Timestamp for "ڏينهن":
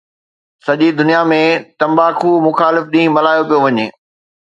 2.93-3.15